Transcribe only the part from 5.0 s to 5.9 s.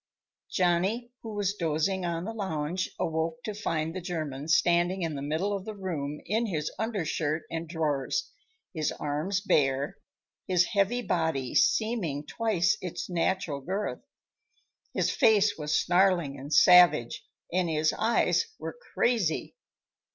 in the middle of the